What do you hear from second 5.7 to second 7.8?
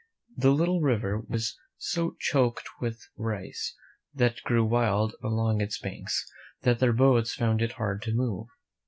banks that the boats found it